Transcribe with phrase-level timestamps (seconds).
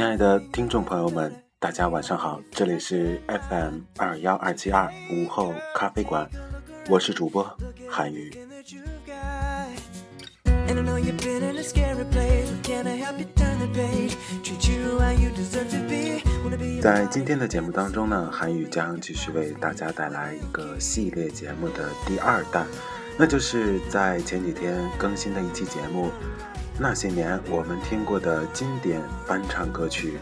[0.00, 6.26] 亲爱的听众朋友们，大家晚上好，这里是 FM 二幺二七二午后咖啡馆，
[6.88, 7.46] 我是主播
[7.86, 8.30] 韩宇。
[16.80, 22.66] 在今天的节目当中呢，韩宇将继续为大家带来一个系列节目的第二弹，
[23.18, 26.10] 那就是在前几天更新的一期节目。
[26.82, 30.18] 那些年我们听过的经典翻唱歌曲，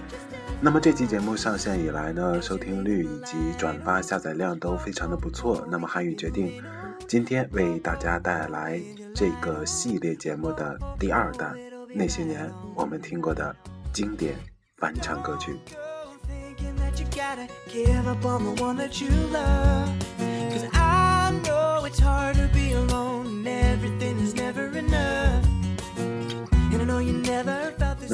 [0.61, 5.65] 那么这期节目上线以来呢，收听率以及转发下载量都非常的不错。
[5.71, 6.61] 那么韩宇决定，
[7.07, 8.83] 今天为大家带来
[9.15, 11.55] 这个系列节目的第二弹，
[11.95, 13.55] 那些年我们听过的
[13.93, 14.35] 经典
[14.79, 15.57] 翻唱歌曲。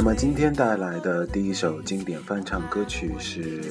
[0.05, 3.63] 么今天带来的第一首经典翻唱歌曲是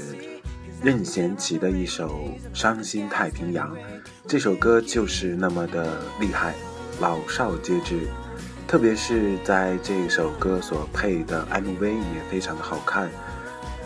[0.82, 2.28] 任贤齐的一首
[2.60, 3.72] 《伤心太平洋》，
[4.28, 6.56] 这首歌就是那么的厉害，
[7.00, 8.08] 老少皆知。
[8.68, 13.12] 特别是在这首歌所配的 MV 也非常的好看。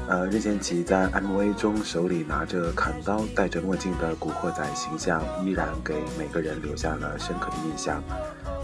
[0.07, 8.01] 呃，任贤齐在 MV 中手里拿着砍刀、戴着墨镜的古惑仔形象，依然给每个人留下了深刻的印象。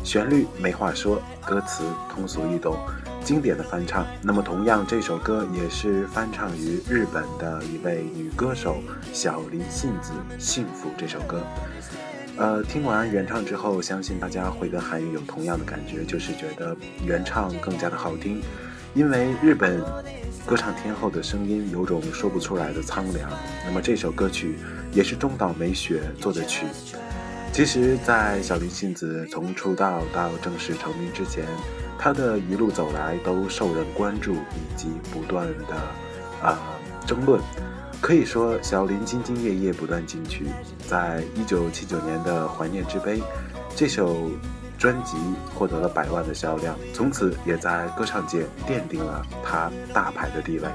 [0.04, 2.78] 旋律没话说，歌词通俗易懂。
[3.24, 11.42] 经典的翻唱，那么同样这首歌也是翻唱于日本的一位女歌手小林幸子《幸福》这首歌。
[12.36, 18.42] 呃，听完原唱之后，相信大家会跟韩语有同样的感觉，就是觉得原唱更加的好听。
[18.94, 19.82] 因为日本
[20.46, 23.32] 歌唱天后的声音有种说不出来的苍凉。
[23.66, 24.58] 那么这首歌曲
[24.92, 26.66] 也是中岛美雪做的曲。
[27.54, 31.46] 其实，在小林幸子从出道到正式成名之前。
[32.00, 35.76] 她的一路走来都受人关注，以及不断的
[36.42, 36.58] 啊
[37.06, 37.40] 争论。
[38.02, 40.48] 可以说，小林兢兢业业，不断进取。
[40.88, 43.20] 在一九七九年的《怀念之悲》
[43.76, 44.32] 这首
[44.80, 45.16] 专辑
[45.54, 50.68] 获得了百万的销量，从此也在歌唱界奠定了他大牌的地位。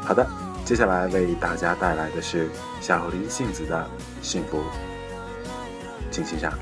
[0.00, 0.26] 好的，
[0.64, 2.48] 接下来为大家带来的是
[2.80, 3.86] 小林幸子的
[4.26, 4.58] 《幸福》，
[6.14, 6.56] 请欣赏。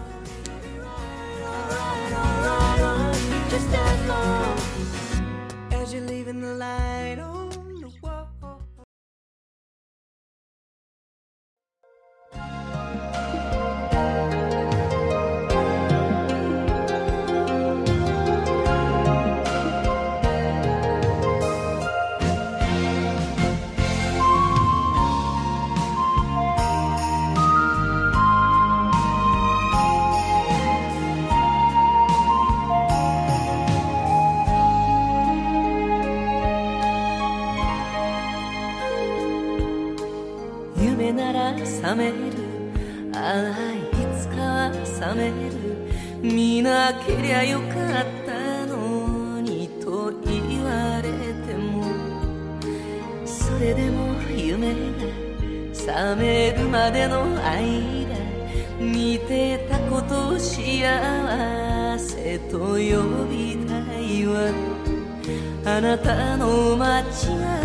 [65.93, 67.61] なたの街は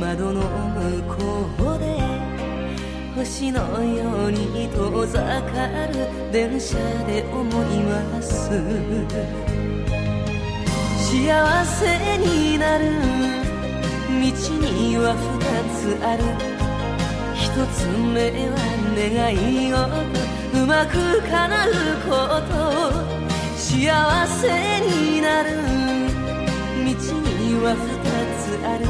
[0.00, 2.00] 窓の向こうで
[3.14, 8.48] 星のように遠ざかる電車で思います
[11.10, 12.86] 幸せになる
[14.08, 14.18] 道
[14.56, 15.36] には二
[15.76, 16.24] つある。
[17.34, 18.56] 一つ目は
[18.96, 19.76] 願いを
[20.62, 21.70] うまく叶う
[22.08, 22.10] こ
[22.48, 22.52] と。
[23.58, 25.91] 幸せになる。
[27.62, 27.80] は二
[28.42, 28.86] つある。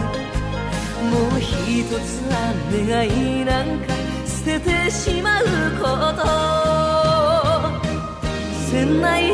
[1.11, 2.33] もう一つは
[2.73, 3.93] 願いなんか
[4.25, 5.44] 捨ててしまう
[5.79, 5.85] こ
[6.17, 6.25] と。
[8.71, 9.33] 船内で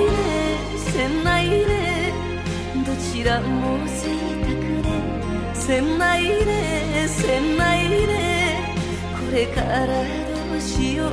[0.90, 2.12] 船内で
[2.84, 4.50] どちらも贅沢
[4.82, 4.86] で。
[5.54, 8.12] 船内で船内で
[9.14, 9.92] これからど
[10.56, 11.10] うしよう。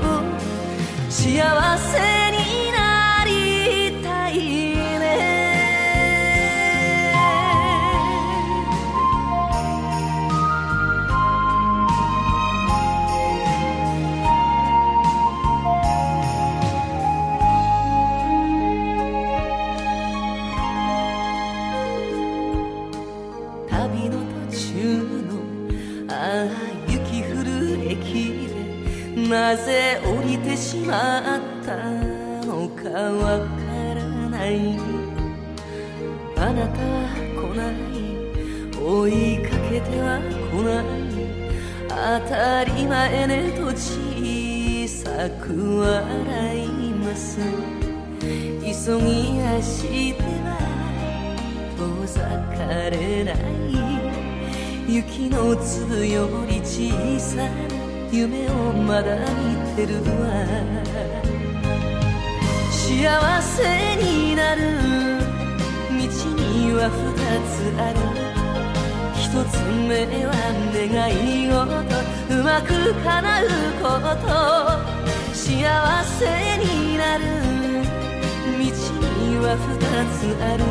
[1.12, 2.65] 幸せに
[29.30, 31.76] なぜ降りてしまった
[32.46, 33.46] のかわか
[33.96, 34.78] らない。
[36.38, 37.76] あなたは来ない。
[38.78, 40.86] 追いかけては来ない。
[41.88, 41.96] 当
[42.30, 47.40] たり前ねと小さく笑います。
[48.20, 50.58] 急ぎ足では
[51.78, 52.22] 遠ざ
[52.56, 53.36] かれない。
[54.88, 57.75] 雪の粒より小さな
[58.16, 60.02] 夢をまだ見てるわ
[62.72, 64.62] 幸せになる
[65.90, 67.04] 道には二
[67.52, 68.00] つある
[69.16, 69.54] 一つ
[69.90, 70.32] 目は
[70.72, 70.80] 願
[71.12, 71.14] い
[71.50, 71.56] 事
[72.30, 72.72] うまく
[73.04, 73.46] 叶う
[73.84, 73.90] こ
[74.26, 74.28] と
[75.34, 75.44] 幸
[76.06, 76.24] せ
[76.58, 77.24] になる
[78.58, 79.76] 道には二
[80.16, 80.64] つある。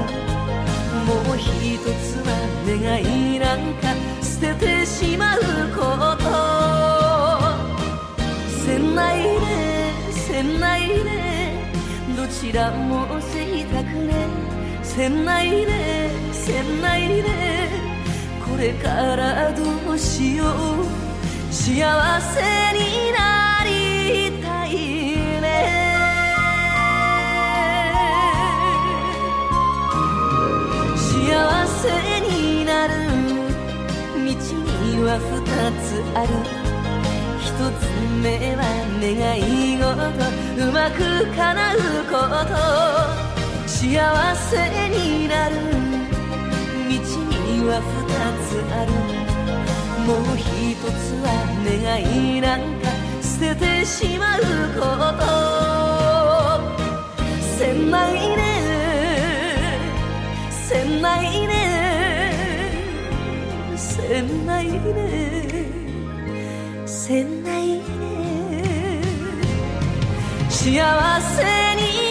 [1.05, 2.29] もう一つは
[2.67, 3.93] 願いなんか
[4.23, 5.41] 捨ててしまう
[5.77, 6.24] こと。
[8.65, 9.29] せないで
[10.13, 10.95] せないで
[12.17, 14.27] どちらも贅沢ね。
[14.83, 17.25] せないでせないで
[18.43, 19.63] これからど
[19.93, 20.49] うしよう。
[21.53, 21.75] 幸
[22.21, 22.41] せ
[22.73, 24.71] になりたい
[25.43, 25.45] ね。
[30.97, 31.83] 幸せ
[32.21, 32.93] になる
[34.15, 35.33] 道には二
[35.83, 36.64] つある。
[37.55, 37.83] つ
[38.23, 38.63] 目は
[39.01, 39.41] 願い
[39.79, 39.85] 事。
[40.57, 40.99] うまく
[41.37, 41.79] 叶う
[42.11, 42.15] こ
[42.49, 42.53] と
[43.67, 43.91] 幸
[44.35, 44.53] せ
[44.89, 45.53] になる
[46.89, 48.09] 道には二
[48.45, 48.89] つある。
[50.07, 50.43] もう一
[50.83, 51.27] つは
[51.65, 52.05] 願い
[52.41, 52.85] なんか
[53.23, 54.41] 捨ててしまう
[54.79, 54.83] こ
[55.19, 55.23] と。
[57.59, 58.43] せないね。
[60.51, 61.53] せないね。
[63.77, 65.44] せないね。
[67.07, 67.85] せないで
[70.49, 72.04] 幸せに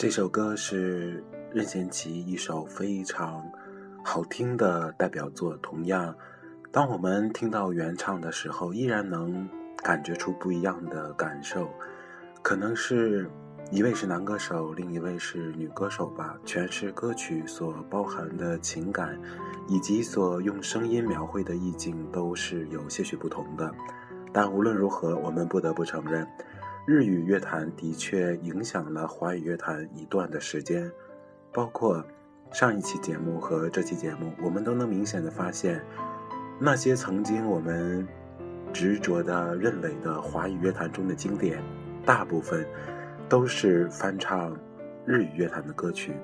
[0.00, 3.44] 这首歌是任贤齐一首非常
[4.02, 5.54] 好听的代表作。
[5.58, 6.16] 同样，
[6.72, 9.46] 当我们听到原唱的时候，依然能
[9.82, 11.68] 感觉出不一样的感受。
[12.40, 13.30] 可能是
[13.70, 16.34] 一位是男歌手，另一位是女歌手吧。
[16.46, 19.20] 诠释歌曲所包含的情感，
[19.68, 23.70] 以及所用声音描绘的意境，都是有些许不同的。
[24.32, 26.26] 但无论如何，我们不得不承认。
[26.86, 30.90] 日语乐坛的确影响了华语乐坛一段的时间，
[31.52, 32.04] 包括
[32.50, 35.80] 上一期节目和这期节目，我们都能明显的发现，
[36.58, 38.08] 那些曾经我们
[38.72, 41.62] 执着的认为的华语乐坛中的经典，
[42.04, 42.66] 大部分
[43.28, 44.56] 都是翻唱
[45.04, 46.14] 日语乐坛的歌曲。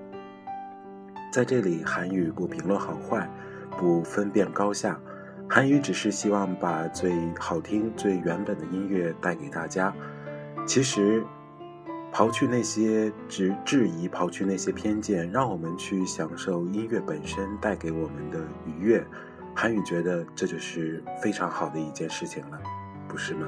[1.32, 3.30] 在这里，韩语不评论好坏，
[3.78, 4.98] 不分辨高下，
[5.48, 9.94] 韩语只是希望把最好听、最原本的音乐带给大家。
[10.66, 11.24] 其实，
[12.12, 19.02] 刨去那些质质疑，刨去那些偏见，让我们去享受音乐本身带给我们的愉悦。
[19.54, 22.58] 韩语觉得这就是非常好的一件事情了，
[23.08, 23.46] 不是吗？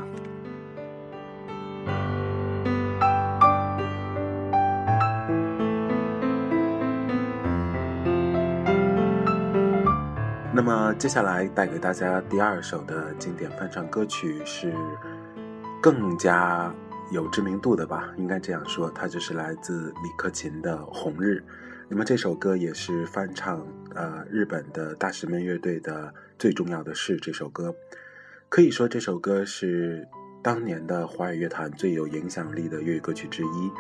[10.55, 14.73] 那么接下来带给大家第二首的经典翻唱歌曲是
[15.83, 16.73] 更加。
[17.11, 21.43] 有知名度的吧，应该这样说，它就是来自李克勤的《红日》。
[21.89, 27.75] 那么这首歌也是翻唱呃日本的大石门乐队的最重要的是这首歌，
[28.51, 30.07] 可以说这首歌是
[30.43, 33.73] 当年的华语乐坛最有影响力的粤语歌曲之一，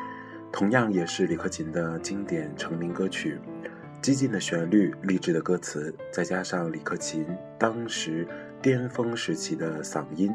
[0.51, 3.39] 同样也是李克勤的经典成名歌曲。
[4.01, 7.27] 激进的旋律、励志的歌词，再加上李克勤
[7.59, 8.27] 当时
[8.63, 10.33] 巅峰时期的嗓音。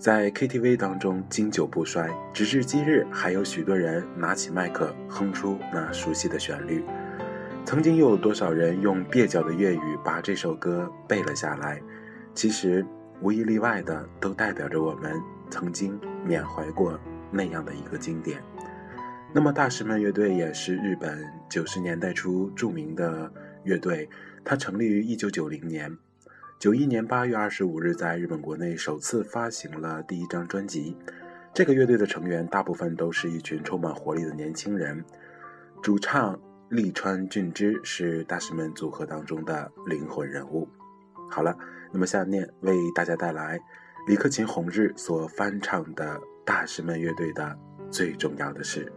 [0.00, 6.82] 在 KTV 当中经久不衰，直至今日，还有许多人拿起麦克哼出那熟悉的旋律。
[7.66, 11.82] 曾经又有多少人用蹩脚的粤语把这首歌背了下来？
[12.34, 12.82] 其实
[13.20, 16.98] 无一例外的都代表着我们曾经缅怀过
[17.30, 18.42] 那样的一个经典。
[19.34, 23.30] 那么大师们乐队也是日本九十年代初著名的
[23.64, 24.08] 乐队，
[24.42, 25.94] 它成立于一九九零年，
[26.60, 30.94] 九一年八月二十五日在日本国内首次发行了第一张专辑。
[31.54, 35.02] 这个乐队的成员大部分都是一群充满活力的年轻人，
[35.82, 36.38] 主唱
[36.68, 40.68] 利川俊之是大师们组合当中的灵魂人物。
[41.30, 41.56] 好了，
[41.94, 43.58] 那么下面为大家带来
[44.06, 47.58] 李克勤红日所翻唱的大师们乐队的
[47.90, 48.92] 最重要的事。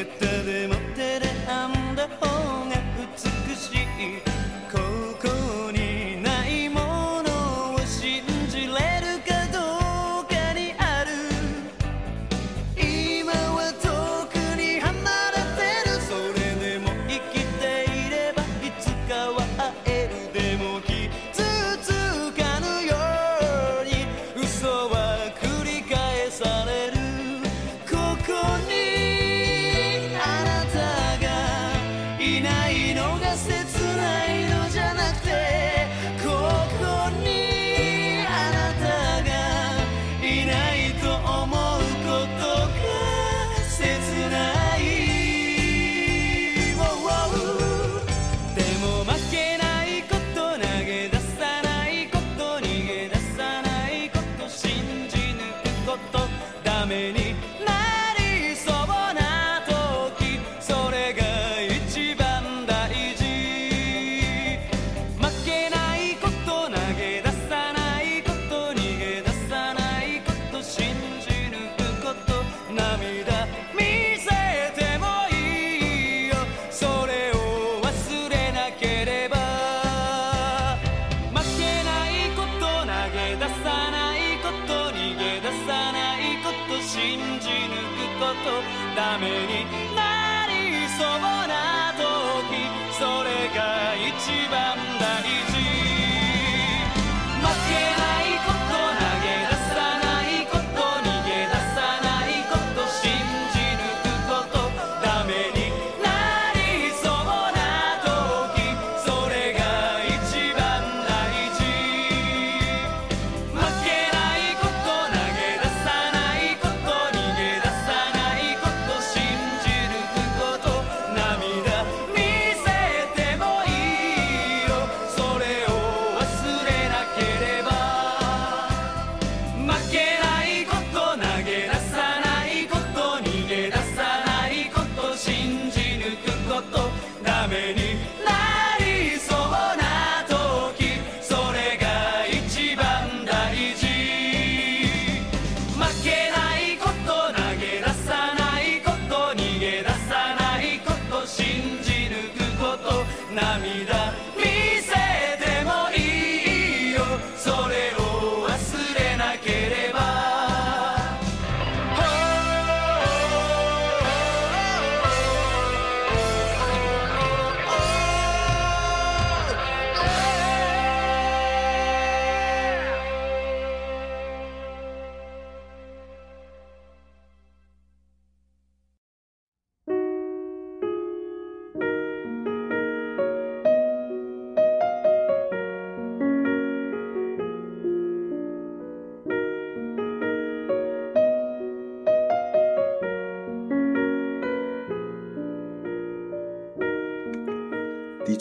[0.00, 0.29] It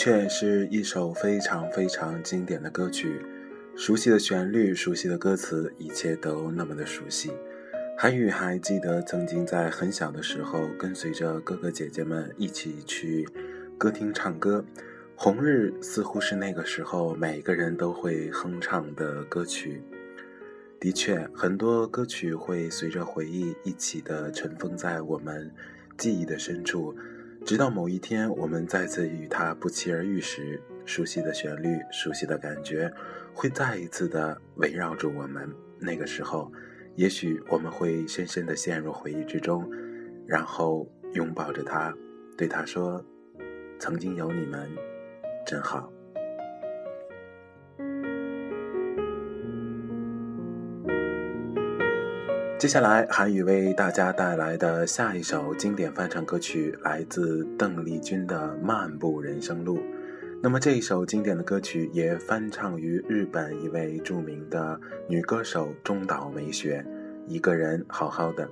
[0.10, 3.22] 确是一首非常非常经典的歌曲，
[3.76, 7.32] 熟悉的旋律，熟悉的歌词，一切都那么的熟悉。
[7.96, 13.30] 韩宇还记得曾经在很小的时候，跟随着哥哥姐姐们一起去
[13.78, 14.66] 歌厅唱歌，
[15.16, 19.84] 《红日》似乎是那个时候每个人都会哼唱的歌曲。
[20.80, 25.54] 的确，很多歌曲会随着回忆一起的尘封在我们
[26.00, 26.96] 记忆的深处，
[27.46, 32.92] 直到某一天我们再次与它不期而遇时，熟悉的旋律、熟悉的感觉
[33.34, 35.50] 会再一次的围绕着我们。
[35.80, 36.52] 那个时候，
[36.96, 39.68] 也许我们会深深的陷入回忆之中，
[40.28, 41.96] 然后拥抱着它，
[42.38, 43.04] 对它说
[43.80, 44.70] ：“曾经有你们，
[45.46, 45.92] 真好。”
[52.60, 59.78] 接下来，韩宇为大家带来的下一首经典翻唱歌曲来自邓丽君的《漫步人生路》。
[60.44, 66.86] 那么，这一首经典的歌曲也翻唱于日本一位著名的女歌手中岛美雪。
[67.28, 68.46] 一个人好好的，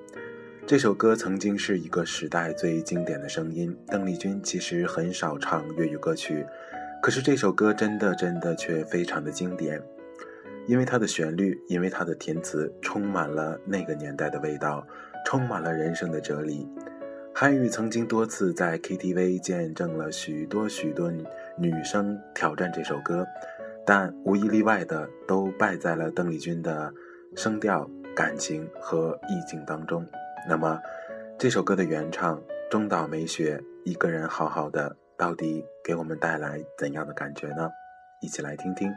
[0.65, 3.78] 这首歌曾经是一个时代最经典的声音。
[3.88, 6.46] 邓丽君其实很少唱粤语歌曲，
[7.04, 9.82] 可是这首歌真的真的却非常的经典。
[10.67, 14.86] 因为它的旋律，因为它的填词，充满了那个年代的味道，
[15.25, 16.67] 充满了人生的哲理。
[17.34, 21.12] 韩语曾经多次在 KTV 见证了许多许多
[21.58, 23.25] 女生挑战这首歌，
[23.86, 26.91] 但无一例外的都败在了邓丽君的
[27.36, 30.06] 声调、感情和意境当中。
[30.49, 30.82] 那么，
[31.38, 37.69] 这首歌的原唱中岛美雪一个人好好的，到底给我们带来怎样的感觉呢？
[38.21, 38.91] 一起来听听。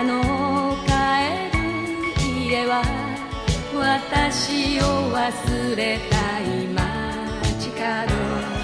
[0.00, 2.82] あの帰る家は
[3.74, 8.59] 私を忘れたい街角。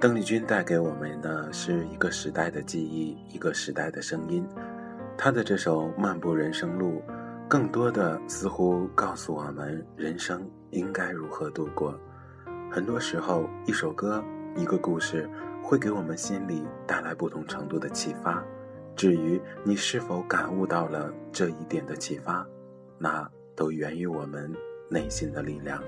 [0.00, 4.48] 邓丽君带给我们的是一个时代的记忆，一个时代的声音。
[5.14, 7.02] 她的这首《漫步人生路》，
[7.46, 11.94] 更多的似乎告诉我们人生应该如何度过。
[12.72, 14.24] 很多时候，一首歌、
[14.56, 15.28] 一个故事，
[15.62, 18.42] 会给我们心里带来不同程度的启发。
[18.96, 22.46] 至于你是否感悟到了这一点的启发，
[22.96, 24.50] 那都源于我们
[24.88, 25.78] 内心的力量。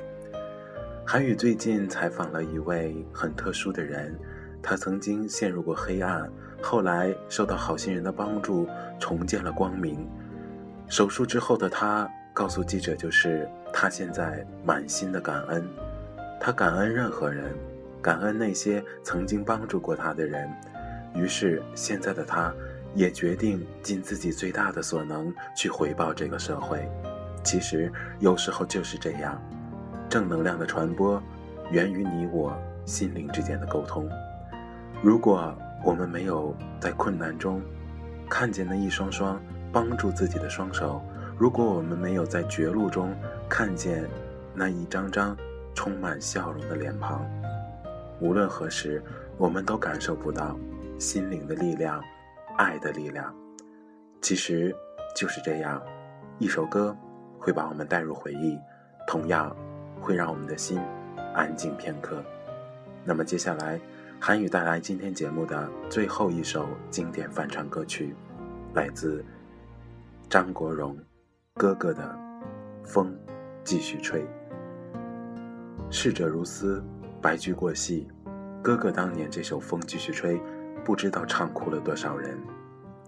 [1.13, 4.19] 韩宇最近采访了一位很特殊的人，
[4.63, 6.27] 他曾经陷入过黑暗，
[6.63, 8.67] 后来受到好心人的帮助，
[8.99, 10.09] 重见了光明。
[10.89, 15.63] 手术之后的他告诉记者，就是他现在满心的感恩，
[16.41, 17.55] 他感恩任何人，
[18.01, 20.51] 感恩那些曾经帮助过他的人。
[21.15, 22.51] 于是现在的他，
[22.95, 26.91] 也决定尽自己最大的所能去回报这个社会。
[27.45, 29.39] 其实有时候就是这样。
[30.13, 31.19] 正能量的传播，
[31.71, 34.07] 源于你我心灵之间的沟通。
[35.01, 37.63] 如果我们没有在困难中
[38.29, 39.41] 看见那一双双
[39.73, 41.01] 帮助自己的双手，
[41.39, 43.11] 如果我们没有在绝路中
[43.49, 44.05] 看见
[44.55, 45.35] 那一张张
[45.75, 47.25] 充满笑容的脸庞，
[48.21, 49.03] 无论何时，
[49.39, 50.55] 我们都感受不到
[50.99, 52.05] 心灵的力量、
[52.59, 53.35] 爱的力量。
[54.21, 54.77] 其实
[55.17, 55.81] 就是这样，
[56.39, 56.95] 一首歌
[57.39, 58.59] 会把我们带入回忆，
[59.07, 59.57] 同样。
[60.03, 60.81] 会让我们的心
[61.33, 62.23] 安静片刻。
[63.05, 63.81] 那么接下来，
[64.21, 68.15] 韩语带来今天节目的最后一首经典翻唱歌曲，
[68.75, 69.25] 来自
[70.29, 70.99] 张国荣
[71.55, 72.03] 哥哥的
[72.87, 73.17] 《风
[73.65, 74.21] 继续吹》。
[75.89, 76.83] 逝者如斯，
[77.21, 78.09] 白驹过隙。
[78.63, 80.37] 哥哥当年这首《风继续吹》，
[80.85, 82.39] 不知道唱哭了多少人。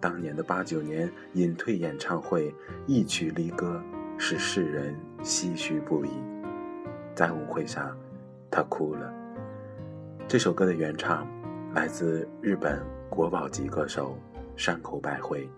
[0.01, 2.55] 当年的八九年隐退演唱会，
[2.87, 3.81] 一曲离歌，
[4.19, 6.11] 使世人唏嘘不已。
[7.15, 7.97] 在舞会上，
[8.51, 9.13] 他哭了。
[10.27, 11.27] 这首歌的原唱
[11.75, 14.19] 来自日本国宝级歌手
[14.57, 15.49] 山口百惠。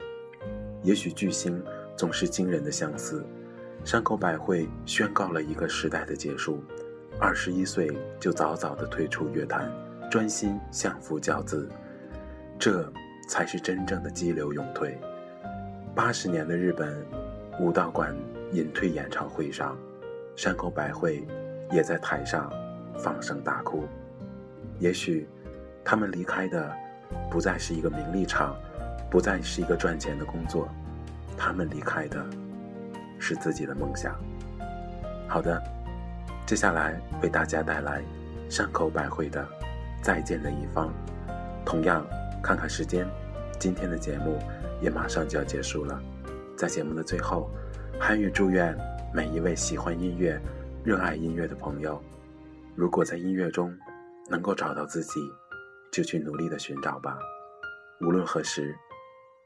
[0.83, 1.63] 也许巨星
[1.97, 3.25] 总是惊人的相似。
[3.85, 6.63] 山口百惠宣告了一个时代的结束，
[7.19, 7.91] 二十一岁
[8.21, 9.73] 就早早的退出乐坛，
[10.11, 11.69] 专心相夫教子，
[12.59, 12.93] 这
[13.29, 14.99] 才是真正的激流勇退。
[15.95, 16.95] 八十年的日本
[17.61, 18.15] 武道馆
[18.53, 19.77] 隐退演唱会上，
[20.35, 21.27] 山口百惠。
[21.71, 22.53] 也在台上
[22.99, 23.85] 放声大哭。
[24.79, 25.29] 也许，
[25.85, 26.71] 他们离开的
[27.31, 28.55] 不再是一个名利场，
[29.11, 30.69] 不再是一个赚钱的工作，
[31.37, 32.25] 他们离开的
[33.19, 34.15] 是自己的梦想。
[35.27, 35.63] 好的，
[36.47, 38.03] 接下来为大家带来
[38.49, 39.43] 山口百惠的
[40.03, 40.89] 《再见的一方》。
[41.65, 42.07] 同样，
[42.43, 43.07] 看看时间，
[43.59, 44.39] 今天的节目
[44.81, 46.01] 也马上就要结束了。
[46.57, 47.51] 在节目的最后，
[47.99, 48.77] 韩语祝愿
[49.13, 50.41] 每一位喜欢音乐。
[50.87, 52.01] 热爱音乐的朋友，
[52.77, 53.77] 如果在音乐中
[54.31, 55.21] 能够找到自己，
[55.91, 57.19] 就去努力的寻找吧。
[58.03, 58.73] 无论何时，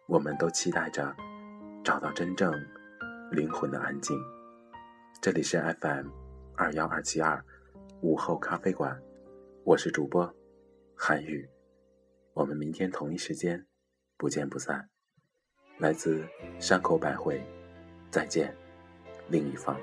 [0.06, 1.16] 我们都期待着
[1.82, 2.52] 找到真正
[3.30, 4.20] 灵魂的安静。
[5.22, 6.08] 这里是 FM
[6.58, 7.42] 二幺二七二
[8.02, 9.00] 午后咖啡馆，
[9.64, 10.30] 我是主播
[10.94, 11.48] 韩宇，
[12.34, 13.66] 我们明天同一时间
[14.18, 14.90] 不见不散。
[15.78, 16.22] 来自
[16.58, 17.42] 山口百惠，
[18.10, 18.54] 再见，
[19.30, 19.74] 另一方。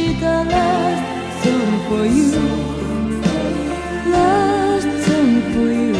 [0.00, 0.50] したら
[1.42, 2.32] song for you
[4.10, 5.92] last song for you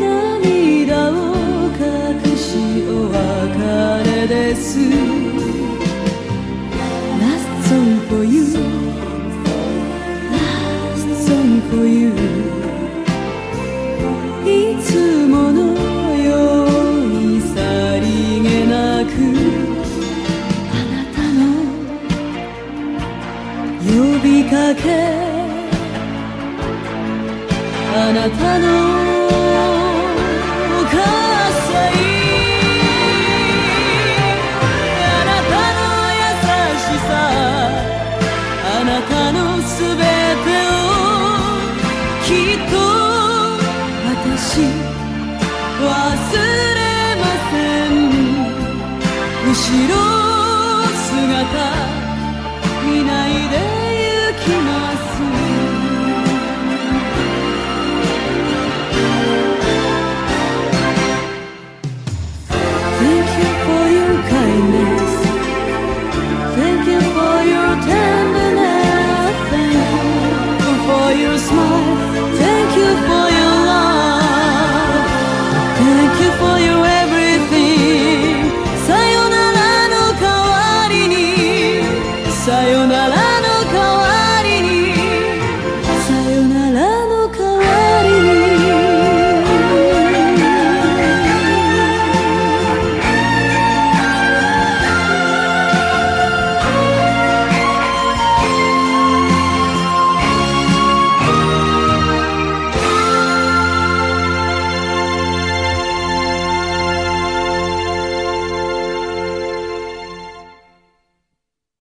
[0.00, 1.14] 涙を
[1.76, 2.48] 隠し
[2.88, 5.25] お別れです
[28.58, 28.85] no